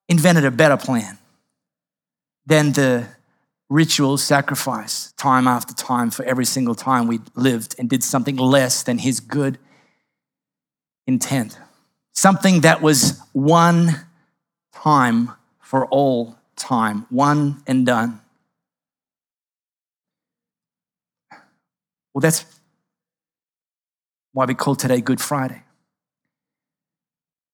invented 0.09 0.45
a 0.45 0.51
better 0.51 0.77
plan 0.77 1.19
than 2.47 2.73
the 2.73 3.07
ritual 3.69 4.19
sacrifice 4.19 5.13
time 5.13 5.47
after 5.47 5.73
time 5.73 6.11
for 6.11 6.25
every 6.25 6.47
single 6.47 6.75
time 6.75 7.07
we 7.07 7.21
lived 7.37 7.77
and 7.79 7.89
did 7.89 8.03
something 8.03 8.35
less 8.35 8.83
than 8.83 8.99
his 8.99 9.21
good 9.21 9.57
intent? 11.07 11.57
Something 12.13 12.63
that 12.63 12.83
was 12.83 13.23
one 13.33 14.01
time 14.73 15.31
for 15.61 15.87
all 15.87 16.35
time, 16.57 17.07
one 17.09 17.63
and 17.69 17.87
done. 17.87 18.21
Well, 22.13 22.21
that's 22.21 22.45
why 24.33 24.45
we 24.45 24.55
call 24.55 24.75
today 24.75 25.01
Good 25.01 25.21
Friday. 25.21 25.63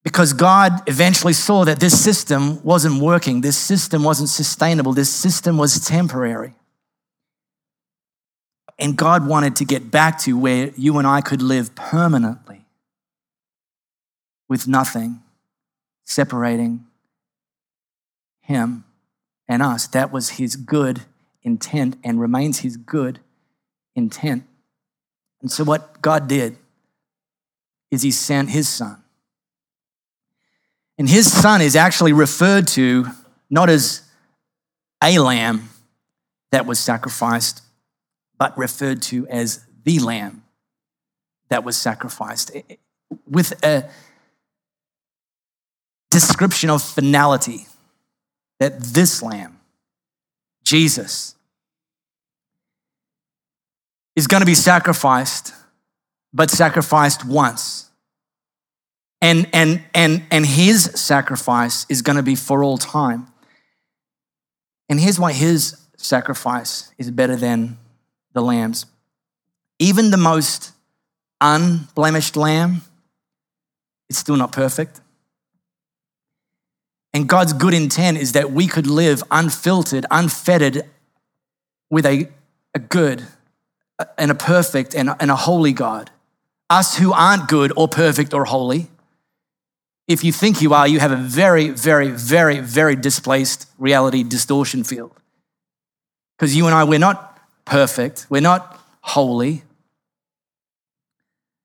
Because 0.03 0.31
God 0.31 0.87
eventually 0.87 1.33
saw 1.33 1.65
that 1.65 1.79
this 1.79 2.01
system 2.01 2.63
wasn't 2.63 3.01
working, 3.01 3.41
this 3.41 3.57
system 3.57 4.03
wasn't 4.03 4.29
sustainable, 4.29 4.93
this 4.93 5.13
system 5.13 5.57
was 5.57 5.79
temporary. 5.79 6.53
And 8.79 8.95
God 8.95 9.27
wanted 9.27 9.55
to 9.57 9.65
get 9.65 9.91
back 9.91 10.19
to 10.19 10.37
where 10.37 10.71
you 10.77 10.97
and 10.97 11.07
I 11.07 11.21
could 11.21 11.41
live 11.41 11.75
permanently 11.75 12.65
with 14.47 14.67
nothing 14.67 15.21
separating 16.07 16.85
Him 18.41 18.85
and 19.47 19.61
us. 19.61 19.87
That 19.87 20.11
was 20.11 20.31
His 20.31 20.55
good 20.55 21.01
intent 21.43 21.97
and 22.03 22.19
remains 22.19 22.59
His 22.59 22.77
good 22.77 23.19
intent. 23.95 24.45
And 25.41 25.51
so, 25.51 25.63
what 25.63 26.01
God 26.01 26.27
did 26.27 26.57
is 27.91 28.01
He 28.01 28.11
sent 28.11 28.49
His 28.49 28.67
Son. 28.67 29.01
And 30.97 31.09
His 31.09 31.31
Son 31.31 31.61
is 31.61 31.75
actually 31.75 32.13
referred 32.13 32.67
to 32.69 33.05
not 33.49 33.69
as 33.69 34.01
a 35.03 35.19
lamb 35.19 35.69
that 36.51 36.65
was 36.65 36.79
sacrificed, 36.79 37.61
but 38.37 38.57
referred 38.57 39.01
to 39.03 39.27
as 39.27 39.65
the 39.83 39.99
lamb 39.99 40.43
that 41.49 41.63
was 41.63 41.77
sacrificed 41.77 42.51
with 43.29 43.53
a 43.63 43.89
description 46.09 46.69
of 46.69 46.81
finality 46.81 47.67
that 48.59 48.79
this 48.79 49.21
lamb, 49.21 49.59
Jesus, 50.63 51.35
is 54.15 54.27
going 54.27 54.41
to 54.41 54.45
be 54.45 54.55
sacrificed, 54.55 55.53
but 56.37 56.51
sacrificed 56.51 57.25
once. 57.25 57.89
And, 59.23 59.49
and, 59.53 59.83
and, 59.95 60.23
and 60.29 60.45
his 60.45 60.83
sacrifice 60.83 61.87
is 61.89 62.03
going 62.03 62.17
to 62.17 62.21
be 62.21 62.35
for 62.35 62.63
all 62.63 62.77
time. 62.77 63.25
And 64.87 64.99
here's 64.99 65.19
why 65.19 65.33
his 65.33 65.81
sacrifice 65.97 66.93
is 66.99 67.09
better 67.09 67.35
than 67.35 67.79
the 68.33 68.41
lambs. 68.41 68.85
Even 69.79 70.11
the 70.11 70.17
most 70.17 70.73
unblemished 71.41 72.37
lamb 72.37 72.83
is 74.07 74.19
still 74.19 74.37
not 74.37 74.51
perfect. 74.51 75.01
And 77.15 77.27
God's 77.27 77.53
good 77.53 77.73
intent 77.73 78.19
is 78.19 78.33
that 78.33 78.51
we 78.51 78.67
could 78.67 78.85
live 78.85 79.23
unfiltered, 79.31 80.05
unfettered 80.11 80.83
with 81.89 82.05
a, 82.05 82.29
a 82.75 82.79
good 82.79 83.25
and 84.19 84.29
a 84.29 84.35
perfect 84.35 84.93
and 84.93 85.09
a, 85.09 85.17
and 85.19 85.31
a 85.31 85.35
holy 85.35 85.73
God. 85.73 86.11
Us 86.69 86.97
who 86.97 87.13
aren't 87.13 87.47
good 87.47 87.71
or 87.75 87.87
perfect 87.87 88.33
or 88.33 88.45
holy, 88.45 88.87
if 90.07 90.23
you 90.23 90.31
think 90.31 90.61
you 90.61 90.73
are, 90.73 90.87
you 90.87 90.99
have 90.99 91.11
a 91.11 91.17
very, 91.17 91.69
very, 91.69 92.09
very, 92.09 92.59
very 92.59 92.95
displaced 92.95 93.69
reality 93.77 94.23
distortion 94.23 94.83
field. 94.83 95.11
Because 96.37 96.55
you 96.55 96.65
and 96.65 96.75
I, 96.75 96.83
we're 96.83 96.99
not 96.99 97.39
perfect, 97.65 98.25
we're 98.29 98.41
not 98.41 98.79
holy. 99.01 99.63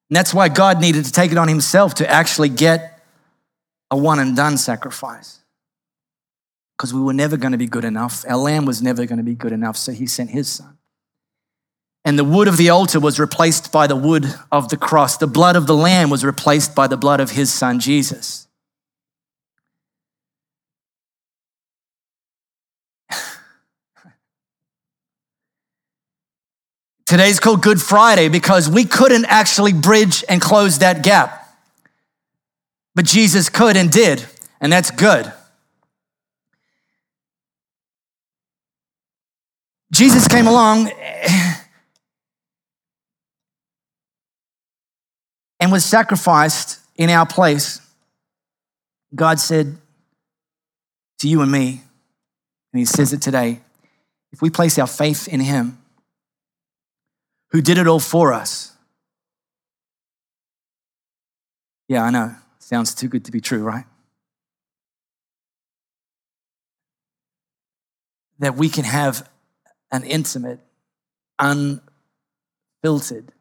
And 0.09 0.17
that's 0.17 0.33
why 0.33 0.49
God 0.49 0.81
needed 0.81 1.05
to 1.05 1.11
take 1.11 1.31
it 1.31 1.37
on 1.37 1.47
himself 1.47 1.95
to 1.95 2.09
actually 2.09 2.49
get 2.49 3.01
a 3.89 3.97
one 3.97 4.19
and 4.19 4.35
done 4.35 4.57
sacrifice. 4.57 5.39
Because 6.77 6.93
we 6.93 7.01
were 7.01 7.13
never 7.13 7.37
going 7.37 7.51
to 7.51 7.57
be 7.57 7.67
good 7.67 7.85
enough. 7.85 8.25
Our 8.27 8.37
lamb 8.37 8.65
was 8.65 8.81
never 8.81 9.05
going 9.05 9.17
to 9.17 9.23
be 9.23 9.35
good 9.35 9.51
enough, 9.51 9.77
so 9.77 9.91
he 9.91 10.05
sent 10.05 10.31
his 10.31 10.49
son. 10.49 10.77
And 12.05 12.19
the 12.19 12.25
wood 12.25 12.47
of 12.49 12.57
the 12.57 12.69
altar 12.69 12.99
was 12.99 13.19
replaced 13.19 13.71
by 13.71 13.87
the 13.87 13.95
wood 13.95 14.25
of 14.51 14.67
the 14.69 14.75
cross. 14.75 15.15
The 15.17 15.27
blood 15.27 15.55
of 15.55 15.67
the 15.67 15.75
lamb 15.75 16.09
was 16.09 16.25
replaced 16.25 16.75
by 16.75 16.87
the 16.87 16.97
blood 16.97 17.21
of 17.21 17.31
his 17.31 17.51
son, 17.51 17.79
Jesus. 17.79 18.47
Today's 27.05 27.39
called 27.39 27.61
Good 27.61 27.81
Friday 27.81 28.27
because 28.27 28.69
we 28.69 28.83
couldn't 28.83 29.23
actually 29.25 29.71
bridge 29.71 30.25
and 30.27 30.41
close 30.41 30.79
that 30.79 31.03
gap. 31.03 31.39
But 32.95 33.05
Jesus 33.05 33.47
could 33.49 33.77
and 33.77 33.89
did, 33.89 34.25
and 34.59 34.71
that's 34.71 34.91
good. 34.91 35.31
Jesus 39.93 40.27
came 40.27 40.47
along 40.47 40.91
and 45.63 45.71
was 45.71 45.85
sacrificed 45.85 46.77
in 46.97 47.09
our 47.09 47.25
place. 47.25 47.79
God 49.15 49.39
said 49.39 49.77
to 51.19 51.29
you 51.29 51.41
and 51.41 51.49
me, 51.49 51.81
and 52.73 52.79
He 52.79 52.83
says 52.83 53.13
it 53.13 53.21
today 53.21 53.61
if 54.33 54.41
we 54.41 54.49
place 54.49 54.77
our 54.77 54.87
faith 54.87 55.25
in 55.25 55.39
Him, 55.39 55.77
who 57.51 57.61
did 57.61 57.77
it 57.77 57.87
all 57.87 58.01
for 58.01 58.33
us. 58.33 58.73
Yeah, 61.87 62.03
I 62.03 62.09
know. 62.09 62.35
Sounds 62.59 62.93
too 62.93 63.07
good 63.07 63.23
to 63.23 63.31
be 63.31 63.39
true, 63.39 63.63
right? 63.63 63.85
That 68.39 68.57
we 68.57 68.67
can 68.67 68.83
have 68.83 69.29
an 69.93 70.03
intimate, 70.03 70.59
unfiltered 71.39 73.31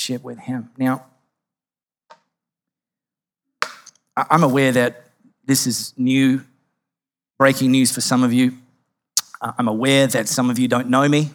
relationship 0.00 0.24
with 0.24 0.38
Him. 0.38 0.70
Now, 0.78 1.04
I'm 4.16 4.42
aware 4.42 4.72
that 4.72 5.10
this 5.44 5.66
is 5.66 5.94
new, 5.96 6.42
breaking 7.38 7.70
news 7.70 7.92
for 7.92 8.00
some 8.00 8.22
of 8.22 8.32
you. 8.32 8.52
I'm 9.40 9.68
aware 9.68 10.06
that 10.06 10.28
some 10.28 10.50
of 10.50 10.58
you 10.58 10.68
don't 10.68 10.88
know 10.88 11.08
me. 11.08 11.30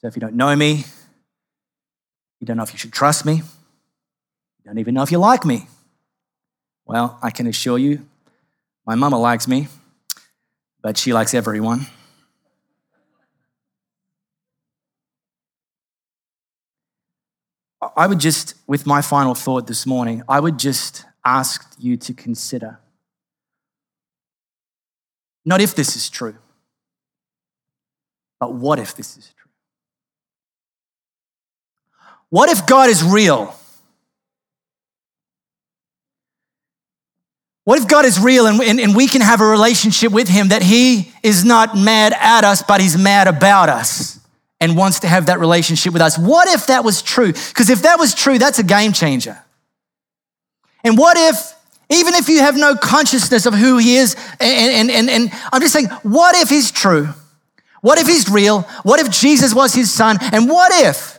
So 0.00 0.08
if 0.08 0.16
you 0.16 0.20
don't 0.20 0.34
know 0.34 0.54
me, 0.56 0.84
you 2.40 2.46
don't 2.46 2.56
know 2.56 2.64
if 2.64 2.72
you 2.72 2.78
should 2.78 2.92
trust 2.92 3.24
me, 3.24 3.34
you 3.34 4.64
don't 4.64 4.78
even 4.78 4.94
know 4.94 5.02
if 5.02 5.12
you 5.12 5.18
like 5.18 5.44
me. 5.44 5.66
Well, 6.84 7.18
I 7.22 7.30
can 7.30 7.46
assure 7.46 7.78
you, 7.78 8.04
my 8.84 8.96
mama 8.96 9.18
likes 9.18 9.46
me, 9.46 9.68
but 10.82 10.98
she 10.98 11.12
likes 11.12 11.34
everyone. 11.34 11.86
I 17.96 18.06
would 18.06 18.20
just, 18.20 18.54
with 18.66 18.86
my 18.86 19.02
final 19.02 19.34
thought 19.34 19.66
this 19.66 19.86
morning, 19.86 20.22
I 20.28 20.38
would 20.38 20.58
just 20.58 21.04
ask 21.24 21.74
you 21.78 21.96
to 21.96 22.14
consider 22.14 22.78
not 25.44 25.60
if 25.60 25.74
this 25.74 25.96
is 25.96 26.08
true, 26.08 26.36
but 28.38 28.54
what 28.54 28.78
if 28.78 28.94
this 28.94 29.16
is 29.16 29.34
true? 29.36 29.50
What 32.30 32.48
if 32.48 32.64
God 32.64 32.88
is 32.88 33.02
real? 33.02 33.52
What 37.64 37.80
if 37.80 37.88
God 37.88 38.04
is 38.04 38.20
real 38.20 38.46
and, 38.46 38.60
and, 38.60 38.80
and, 38.80 38.94
we 38.94 39.08
can 39.08 39.20
have 39.20 39.40
a 39.40 39.44
relationship 39.44 40.12
with 40.12 40.28
Him 40.28 40.48
that 40.48 40.62
He 40.62 41.12
is 41.24 41.44
not 41.44 41.76
mad 41.76 42.12
at 42.12 42.44
us, 42.44 42.62
but 42.62 42.80
He's 42.80 42.96
mad 42.96 43.26
about 43.26 43.68
us 43.68 44.21
and 44.62 44.76
wants 44.76 45.00
to 45.00 45.08
have 45.08 45.26
that 45.26 45.40
relationship 45.40 45.92
with 45.92 46.00
us? 46.00 46.16
What 46.16 46.46
if 46.48 46.68
that 46.68 46.84
was 46.84 47.02
true? 47.02 47.32
Because 47.32 47.68
if 47.68 47.82
that 47.82 47.98
was 47.98 48.14
true, 48.14 48.38
that's 48.38 48.60
a 48.60 48.62
game 48.62 48.92
changer. 48.92 49.36
And 50.84 50.96
what 50.96 51.16
if, 51.18 51.52
even 51.90 52.14
if 52.14 52.28
you 52.28 52.38
have 52.38 52.56
no 52.56 52.76
consciousness 52.76 53.44
of 53.44 53.54
who 53.54 53.78
He 53.78 53.96
is, 53.96 54.14
and, 54.38 54.72
and, 54.72 54.90
and, 54.90 55.10
and 55.10 55.32
I'm 55.52 55.60
just 55.60 55.72
saying, 55.72 55.88
what 56.04 56.36
if 56.36 56.48
He's 56.48 56.70
true? 56.70 57.08
What 57.80 57.98
if 57.98 58.06
He's 58.06 58.30
real? 58.30 58.62
What 58.84 59.00
if 59.00 59.10
Jesus 59.10 59.52
was 59.52 59.74
His 59.74 59.92
Son? 59.92 60.16
And 60.32 60.48
what 60.48 60.70
if 60.72 61.18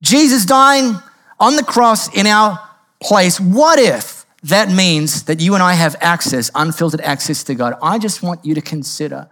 Jesus 0.00 0.44
dying 0.44 0.94
on 1.40 1.56
the 1.56 1.64
cross 1.64 2.14
in 2.16 2.28
our 2.28 2.60
place, 3.02 3.40
what 3.40 3.80
if 3.80 4.24
that 4.44 4.70
means 4.70 5.24
that 5.24 5.40
you 5.40 5.54
and 5.54 5.64
I 5.64 5.72
have 5.74 5.96
access, 6.00 6.48
unfiltered 6.54 7.00
access 7.00 7.42
to 7.44 7.56
God? 7.56 7.74
I 7.82 7.98
just 7.98 8.22
want 8.22 8.44
you 8.44 8.54
to 8.54 8.60
consider 8.60 9.28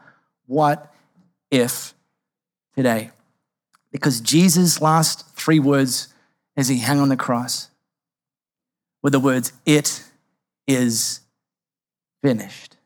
what 0.46 0.92
if 1.52 1.94
today. 2.77 3.11
Because 3.91 4.21
Jesus' 4.21 4.81
last 4.81 5.29
three 5.35 5.59
words 5.59 6.09
as 6.57 6.69
he 6.69 6.81
hung 6.81 7.01
on 7.01 7.09
the 7.09 7.17
cross 7.17 7.71
were 9.03 9.11
the 9.11 9.21
words, 9.21 9.53
It 9.65 10.05
is 10.67 11.21
finished. 12.23 12.77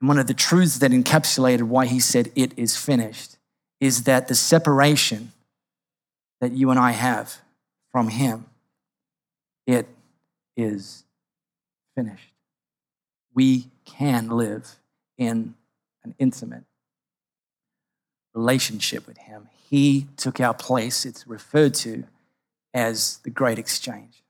And 0.00 0.08
one 0.08 0.18
of 0.18 0.26
the 0.26 0.34
truths 0.34 0.78
that 0.78 0.90
encapsulated 0.90 1.64
why 1.64 1.86
he 1.86 2.00
said, 2.00 2.32
It 2.34 2.52
is 2.56 2.76
finished 2.76 3.36
is 3.80 4.04
that 4.04 4.28
the 4.28 4.34
separation 4.34 5.32
that 6.40 6.52
you 6.52 6.70
and 6.70 6.78
I 6.78 6.92
have 6.92 7.40
from 7.92 8.08
Him, 8.08 8.46
it 9.66 9.86
is 10.56 11.04
finished. 11.94 12.32
We 13.34 13.66
can 13.84 14.28
live 14.28 14.76
in 15.18 15.54
an 16.04 16.14
intimate 16.18 16.64
relationship 18.36 19.06
with 19.06 19.18
Him. 19.18 19.48
He 19.68 20.06
took 20.16 20.40
our 20.40 20.54
place. 20.54 21.04
It's 21.04 21.26
referred 21.26 21.74
to 21.74 22.04
as 22.72 23.18
the 23.24 23.30
great 23.30 23.58
exchange. 23.58 24.22